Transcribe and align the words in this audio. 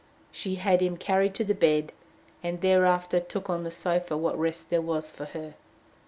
She 0.31 0.55
had 0.55 0.81
him 0.81 0.97
carried 0.97 1.35
to 1.35 1.43
the 1.43 1.53
bed, 1.53 1.93
and 2.41 2.59
thereafter 2.61 3.19
took 3.19 3.51
on 3.51 3.63
the 3.63 3.69
sofa 3.69 4.17
what 4.17 4.35
rest 4.35 4.71
there 4.71 4.81
was 4.81 5.11
for 5.11 5.25
her. 5.25 5.53